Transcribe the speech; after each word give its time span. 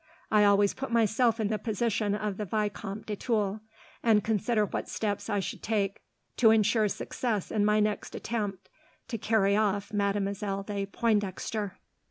I 0.31 0.45
always 0.45 0.73
put 0.73 0.91
myself 0.91 1.39
in 1.39 1.49
the 1.49 1.59
position 1.59 2.15
of 2.15 2.37
the 2.37 2.45
Vicomte 2.45 3.05
de 3.05 3.15
Tulle, 3.15 3.59
and 4.01 4.23
consider 4.23 4.65
what 4.65 4.89
steps 4.89 5.29
I 5.29 5.39
should 5.39 5.61
take 5.61 6.01
to 6.37 6.49
ensure 6.49 6.87
success 6.87 7.51
in 7.51 7.63
my 7.65 7.79
next 7.79 8.15
attempt 8.15 8.67
to 9.09 9.19
carry 9.19 9.55
off 9.55 9.93
Mademoiselle 9.93 10.63
de 10.63 10.87
Pointdexter." 10.87 11.73